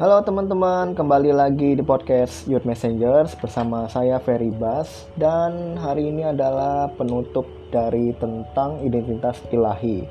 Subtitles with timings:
[0.00, 6.24] Halo teman-teman, kembali lagi di podcast Youth Messengers bersama saya Ferry Bas dan hari ini
[6.24, 10.08] adalah penutup dari tentang identitas ilahi.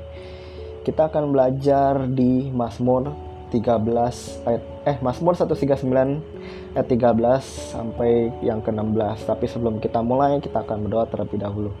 [0.86, 3.10] Kita akan belajar di Mazmur
[3.50, 5.82] 13 ayat eh Mazmur 139
[6.78, 9.26] ayat 13 sampai yang ke-16.
[9.26, 11.74] Tapi sebelum kita mulai, kita akan berdoa terlebih dahulu.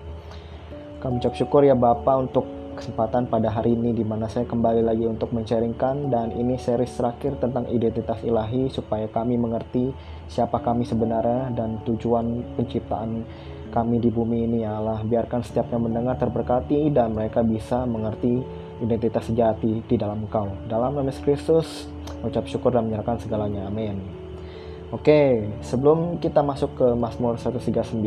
[0.98, 5.04] Kami ucap syukur ya Bapak untuk kesempatan pada hari ini di mana saya kembali lagi
[5.06, 9.90] untuk mencaringkan dan ini series terakhir tentang identitas ilahi supaya kami mengerti
[10.30, 13.26] siapa kami sebenarnya dan tujuan penciptaan
[13.70, 14.60] kami di bumi ini.
[14.66, 18.42] Allah biarkan setiap yang mendengar terberkati dan mereka bisa mengerti
[18.82, 21.86] identitas sejati di dalam Engkau dalam nama Kristus
[22.24, 23.68] ucap syukur dan menyerahkan segalanya.
[23.68, 24.00] Amin.
[24.90, 28.02] Oke sebelum kita masuk ke Mazmur 139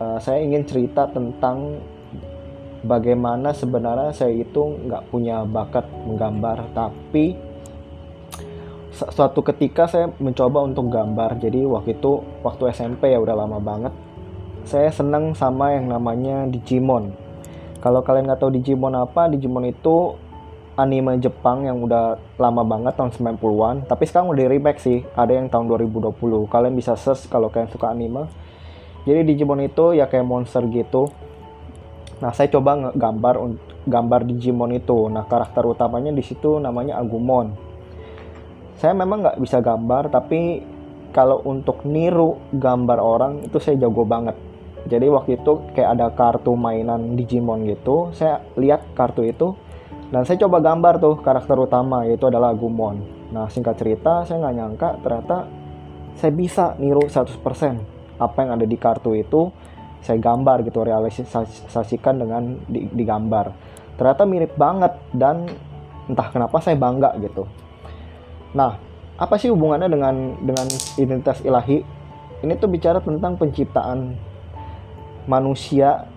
[0.00, 1.76] uh, saya ingin cerita tentang
[2.84, 7.36] bagaimana sebenarnya saya itu nggak punya bakat menggambar tapi
[8.90, 11.40] suatu ketika saya mencoba untuk gambar.
[11.40, 13.94] Jadi waktu itu waktu SMP ya udah lama banget.
[14.68, 17.16] Saya senang sama yang namanya Digimon.
[17.80, 20.12] Kalau kalian nggak tahu Digimon apa Digimon itu
[20.76, 25.52] anime Jepang yang udah lama banget tahun 90-an tapi sekarang udah remake sih ada yang
[25.52, 26.16] tahun 2020
[26.48, 28.28] kalian bisa search kalau kalian suka anime.
[29.08, 31.08] Jadi Digimon itu ya kayak monster gitu
[32.20, 33.34] Nah, saya coba gambar
[33.88, 35.08] gambar Digimon itu.
[35.08, 37.56] Nah, karakter utamanya di situ namanya Agumon.
[38.76, 40.60] Saya memang nggak bisa gambar, tapi
[41.10, 44.36] kalau untuk niru gambar orang itu saya jago banget.
[44.88, 49.52] Jadi waktu itu kayak ada kartu mainan Digimon gitu, saya lihat kartu itu
[50.08, 53.04] dan saya coba gambar tuh karakter utama yaitu adalah Agumon.
[53.30, 55.36] Nah, singkat cerita, saya nggak nyangka ternyata
[56.16, 57.36] saya bisa niru 100%
[58.20, 59.52] apa yang ada di kartu itu
[60.00, 63.52] saya gambar gitu realisasikan dengan digambar.
[64.00, 65.44] Ternyata mirip banget dan
[66.08, 67.44] entah kenapa saya bangga gitu.
[68.56, 68.80] Nah
[69.20, 70.66] apa sih hubungannya dengan dengan
[70.96, 71.84] identitas ilahi?
[72.40, 74.16] Ini tuh bicara tentang penciptaan
[75.28, 76.08] manusia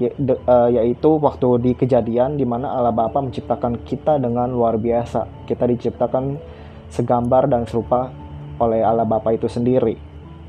[0.00, 0.08] ya,
[0.48, 5.44] uh, yaitu waktu di kejadian di mana Allah Bapa menciptakan kita dengan luar biasa.
[5.44, 6.40] Kita diciptakan
[6.88, 8.08] segambar dan serupa
[8.56, 10.00] oleh Allah Bapa itu sendiri.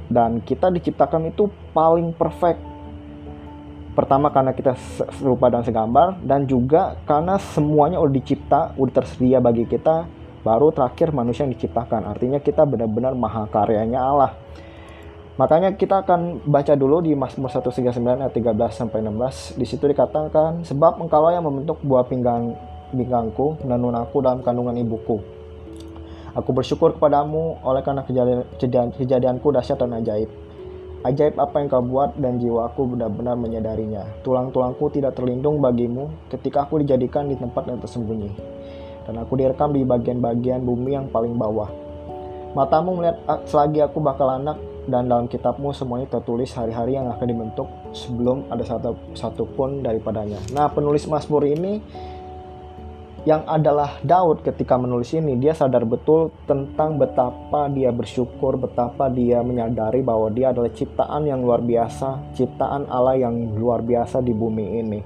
[0.07, 2.63] Dan kita diciptakan itu paling perfect
[3.97, 4.77] Pertama karena kita
[5.17, 10.05] serupa dan segambar dan juga karena semuanya udah dicipta, udah tersedia bagi kita,
[10.45, 12.05] baru terakhir manusia yang diciptakan.
[12.05, 14.37] Artinya kita benar-benar maha karyanya Allah.
[15.41, 19.57] Makanya kita akan baca dulu di Mazmur 139 ayat 13 sampai 16.
[19.57, 22.53] Di situ dikatakan, sebab engkau yang membentuk buah pinggang
[22.93, 25.21] pinggangku, menenun aku dalam kandungan ibuku.
[26.37, 30.29] Aku bersyukur kepadamu oleh karena kejadian, kejadian, kejadianku dahsyat dan ajaib.
[31.05, 34.01] Ajaib apa yang kau buat dan jiwaku benar-benar menyadarinya.
[34.25, 38.31] Tulang-tulangku tidak terlindung bagimu ketika aku dijadikan di tempat yang tersembunyi.
[39.05, 41.69] Dan aku direkam di bagian-bagian bumi yang paling bawah.
[42.57, 47.67] Matamu melihat selagi aku bakal anak dan dalam kitabmu semuanya tertulis hari-hari yang akan dibentuk
[47.91, 50.39] sebelum ada satu, satu pun daripadanya.
[50.55, 51.83] Nah penulis Mazmur ini
[53.27, 59.43] yang adalah Daud ketika menulis ini dia sadar betul tentang betapa dia bersyukur, betapa dia
[59.43, 64.79] menyadari bahwa dia adalah ciptaan yang luar biasa, ciptaan Allah yang luar biasa di bumi
[64.79, 64.99] ini.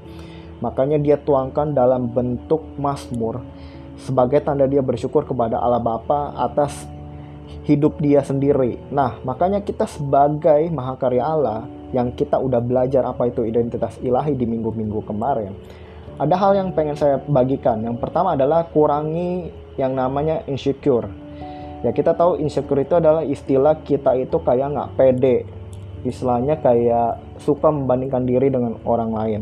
[0.61, 3.41] Makanya dia tuangkan dalam bentuk Mazmur
[3.97, 6.77] sebagai tanda dia bersyukur kepada Allah Bapa atas
[7.65, 8.77] hidup dia sendiri.
[8.93, 14.45] Nah, makanya kita sebagai mahakarya Allah yang kita udah belajar apa itu identitas ilahi di
[14.45, 15.57] minggu-minggu kemarin
[16.19, 17.79] ada hal yang pengen saya bagikan.
[17.83, 21.07] Yang pertama adalah kurangi yang namanya insecure.
[21.81, 25.38] Ya kita tahu insecure itu adalah istilah kita itu kayak nggak pede.
[26.01, 29.41] Istilahnya kayak suka membandingkan diri dengan orang lain.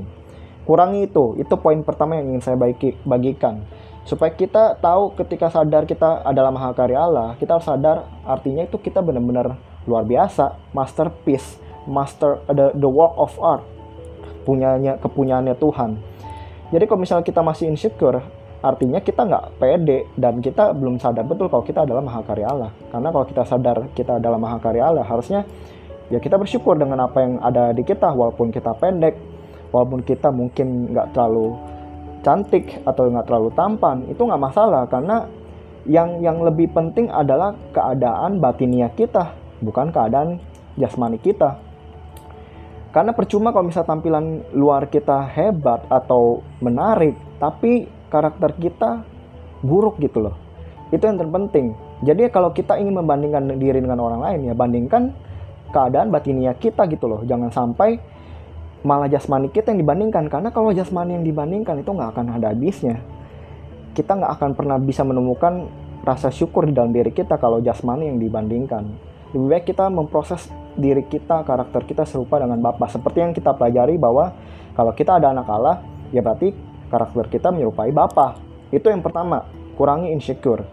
[0.67, 3.65] Kurangi itu, itu poin pertama yang ingin saya bagi, bagikan.
[4.05, 9.01] Supaya kita tahu ketika sadar kita adalah mahakarya Allah, kita harus sadar artinya itu kita
[9.01, 9.57] benar-benar
[9.89, 11.57] luar biasa, masterpiece,
[11.89, 13.65] master the, the work of art,
[14.45, 16.08] punyanya kepunyaannya Tuhan
[16.69, 18.21] jadi kalau misalnya kita masih insecure,
[18.61, 22.71] artinya kita nggak pede dan kita belum sadar betul kalau kita adalah mahakarya Allah.
[22.93, 25.49] Karena kalau kita sadar kita adalah mahakarya Allah, harusnya
[26.13, 29.17] ya kita bersyukur dengan apa yang ada di kita, walaupun kita pendek,
[29.73, 31.57] walaupun kita mungkin nggak terlalu
[32.21, 35.25] cantik atau nggak terlalu tampan, itu nggak masalah karena
[35.89, 39.33] yang yang lebih penting adalah keadaan batinia kita,
[39.63, 40.37] bukan keadaan
[40.77, 41.68] jasmani kita.
[42.89, 49.05] Karena percuma kalau misal tampilan luar kita hebat atau menarik, tapi karakter kita
[49.61, 50.35] buruk gitu loh.
[50.89, 51.77] Itu yang terpenting.
[52.01, 55.13] Jadi kalau kita ingin membandingkan diri dengan orang lain ya bandingkan
[55.69, 57.21] keadaan batinia kita gitu loh.
[57.29, 58.01] Jangan sampai
[58.81, 60.25] malah jasmani kita yang dibandingkan.
[60.25, 62.97] Karena kalau jasmani yang dibandingkan itu nggak akan ada habisnya.
[63.93, 65.69] Kita nggak akan pernah bisa menemukan
[66.01, 69.08] rasa syukur di dalam diri kita kalau jasmani yang dibandingkan.
[69.29, 72.89] Lebih baik kita memproses diri kita, karakter kita serupa dengan Bapa.
[72.89, 74.33] Seperti yang kita pelajari bahwa
[74.73, 76.49] kalau kita ada anak Allah, ya berarti
[76.89, 78.39] karakter kita menyerupai Bapa.
[78.73, 79.45] Itu yang pertama,
[79.77, 80.65] kurangi insecure.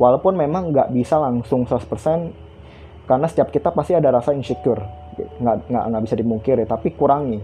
[0.00, 4.80] Walaupun memang nggak bisa langsung 100% karena setiap kita pasti ada rasa insecure.
[5.18, 7.42] Nggak, nggak, nggak bisa dimungkiri, tapi kurangi.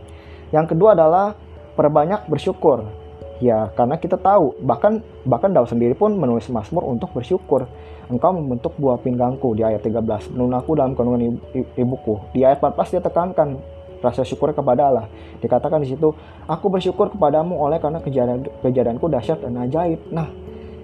[0.54, 1.34] Yang kedua adalah
[1.74, 3.03] perbanyak bersyukur
[3.44, 7.68] Ya, karena kita tahu, bahkan bahkan Daud sendiri pun menulis Mazmur untuk bersyukur.
[8.08, 11.36] Engkau membentuk buah pinggangku di ayat 13, menunakku dalam kandungan
[11.76, 12.24] ibuku.
[12.32, 13.60] Di ayat 14 dia tekankan
[14.00, 15.06] rasa syukur kepada Allah.
[15.44, 16.16] Dikatakan di situ,
[16.48, 20.00] aku bersyukur kepadamu oleh karena kejadian kejadianku dahsyat dan ajaib.
[20.08, 20.28] Nah,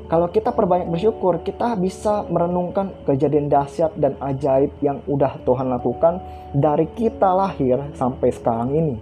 [0.08, 6.20] kalau kita perbanyak bersyukur, kita bisa merenungkan kejadian dahsyat dan ajaib yang udah Tuhan lakukan
[6.52, 8.96] dari kita lahir sampai sekarang ini.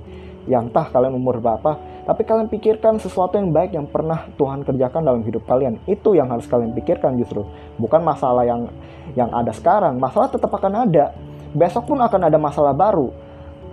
[0.48, 1.76] Yang entah kalian umur berapa,
[2.08, 5.76] tapi kalian pikirkan sesuatu yang baik yang pernah Tuhan kerjakan dalam hidup kalian.
[5.84, 7.44] Itu yang harus kalian pikirkan justru.
[7.76, 8.72] Bukan masalah yang
[9.12, 10.00] yang ada sekarang.
[10.00, 11.12] Masalah tetap akan ada.
[11.52, 13.12] Besok pun akan ada masalah baru.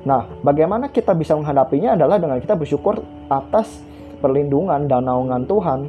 [0.03, 2.99] Nah, bagaimana kita bisa menghadapinya adalah dengan kita bersyukur
[3.31, 3.79] atas
[4.19, 5.79] perlindungan dan naungan Tuhan.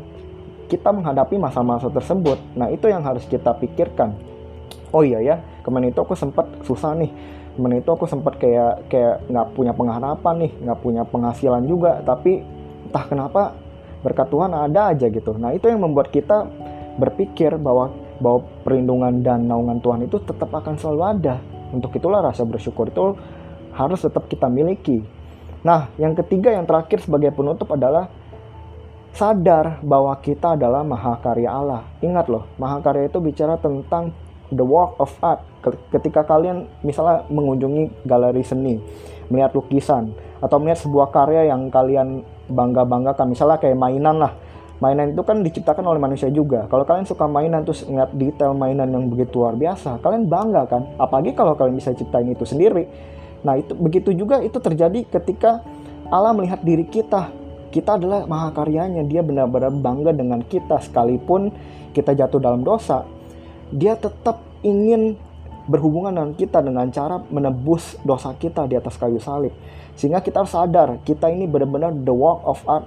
[0.71, 2.39] Kita menghadapi masa-masa tersebut.
[2.55, 4.15] Nah, itu yang harus kita pikirkan.
[4.95, 5.37] Oh iya ya,
[5.67, 7.11] kemarin itu aku sempat susah nih
[7.57, 12.05] temen itu aku sempat kayak kayak nggak punya pengharapan nih nggak punya penghasilan juga.
[12.05, 12.45] Tapi
[12.87, 13.43] entah kenapa
[14.05, 15.33] berkat Tuhan ada aja gitu.
[15.41, 16.45] Nah itu yang membuat kita
[17.01, 21.37] berpikir bahwa bahwa perlindungan dan naungan Tuhan itu tetap akan selalu ada.
[21.73, 23.17] Untuk itulah rasa bersyukur itu
[23.73, 25.01] harus tetap kita miliki.
[25.65, 28.13] Nah yang ketiga yang terakhir sebagai penutup adalah
[29.17, 31.83] sadar bahwa kita adalah mahakarya Allah.
[32.05, 34.13] Ingat loh mahakarya itu bicara tentang
[34.53, 35.43] the work of art.
[35.91, 38.79] Ketika kalian misalnya mengunjungi galeri seni
[39.27, 44.33] melihat lukisan atau melihat sebuah karya yang kalian bangga-banggakan misalnya kayak mainan lah.
[44.77, 46.69] Mainan itu kan diciptakan oleh manusia juga.
[46.69, 50.83] Kalau kalian suka mainan terus ngeliat detail mainan yang begitu luar biasa kalian bangga kan?
[51.01, 52.85] Apalagi kalau kalian bisa ciptain itu sendiri.
[53.43, 55.65] Nah itu begitu juga itu terjadi ketika
[56.13, 57.33] Allah melihat diri kita.
[57.73, 59.03] Kita adalah mahakaryanya.
[59.09, 60.79] Dia benar-benar bangga dengan kita.
[60.79, 61.51] Sekalipun
[61.97, 63.16] kita jatuh dalam dosa
[63.75, 65.19] dia tetap ingin
[65.67, 69.51] berhubungan dengan kita dengan cara menebus dosa kita di atas kayu salib.
[69.99, 72.87] Sehingga kita harus sadar, kita ini benar-benar the work of art,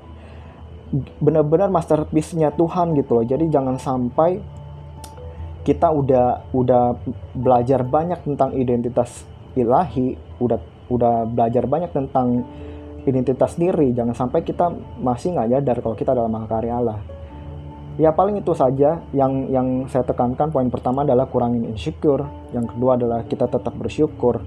[1.19, 3.25] benar-benar masterpiece-nya Tuhan gitu loh.
[3.27, 4.39] Jadi jangan sampai
[5.67, 6.95] kita udah udah
[7.35, 9.27] belajar banyak tentang identitas
[9.59, 12.47] ilahi, udah udah belajar banyak tentang
[13.03, 14.71] identitas diri, jangan sampai kita
[15.01, 17.18] masih nggak nyadar kalau kita adalah mahakarya Allah
[17.97, 20.53] ya paling itu saja yang yang saya tekankan.
[20.53, 22.27] Poin pertama adalah kurangin insecure.
[22.53, 24.43] Yang kedua adalah kita tetap bersyukur.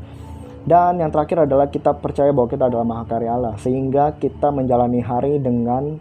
[0.63, 3.55] Dan yang terakhir adalah kita percaya bahwa kita adalah mahakarya Allah.
[3.59, 5.99] Sehingga kita menjalani hari dengan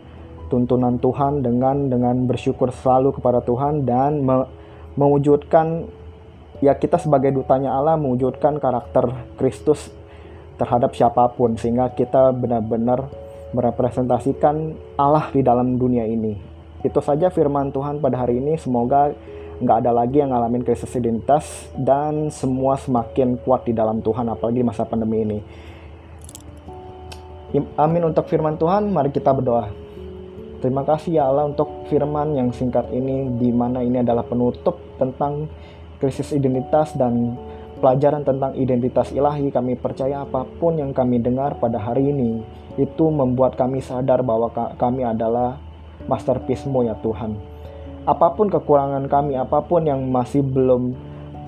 [0.54, 4.46] tuntunan Tuhan dengan dengan bersyukur selalu kepada Tuhan dan me,
[5.00, 5.88] mewujudkan
[6.60, 9.10] ya kita sebagai dutanya Allah mewujudkan karakter
[9.40, 9.90] Kristus
[10.62, 11.58] terhadap siapa pun.
[11.58, 13.10] Sehingga kita benar-benar
[13.52, 16.51] merepresentasikan Allah di dalam dunia ini
[16.82, 18.58] itu saja firman Tuhan pada hari ini.
[18.58, 19.14] Semoga
[19.62, 24.62] nggak ada lagi yang ngalamin krisis identitas dan semua semakin kuat di dalam Tuhan apalagi
[24.62, 25.40] di masa pandemi ini.
[27.78, 28.90] Amin untuk firman Tuhan.
[28.90, 29.70] Mari kita berdoa.
[30.62, 35.50] Terima kasih ya Allah untuk firman yang singkat ini di mana ini adalah penutup tentang
[35.98, 37.34] krisis identitas dan
[37.82, 39.50] pelajaran tentang identitas ilahi.
[39.50, 42.46] Kami percaya apa pun yang kami dengar pada hari ini
[42.78, 45.60] itu membuat kami sadar bahwa kami adalah
[46.08, 47.38] masterpiece-Mu ya Tuhan.
[48.06, 50.94] Apa pun kekurangan kami, apa pun yang masih belum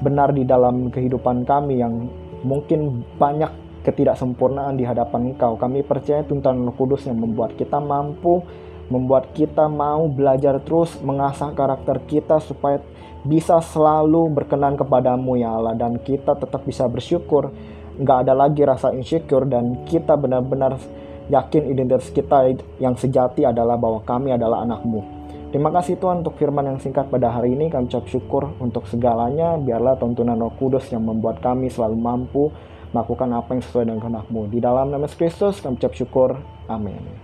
[0.06, 2.10] benar di dalam kehidupan kami yang
[2.46, 3.50] mungkin banyak
[3.84, 8.44] ketidaksempurnaan di hadapan Engkau, kami percaya tuntunan Roh Kudus yang membuat kita mampu,
[8.88, 12.80] membuat kita mau belajar terus mengasah karakter kita supaya
[13.24, 17.56] bisa selalu berkenan kepadamu ya Allah dan kita tetap bisa bersyukur
[17.96, 20.76] nggak ada lagi rasa insecure dan kita benar-benar
[21.32, 25.24] yakin identitas kita yang sejati adalah bahwa kami adalah anakmu.
[25.54, 27.70] Terima kasih Tuhan untuk firman yang singkat pada hari ini.
[27.70, 29.54] Kami ucap syukur untuk segalanya.
[29.62, 32.50] Biarlah tuntunan roh kudus yang membuat kami selalu mampu
[32.90, 34.42] melakukan apa yang sesuai dengan kehendakmu.
[34.50, 36.42] Di dalam nama Kristus kami ucap syukur.
[36.66, 37.23] Amin.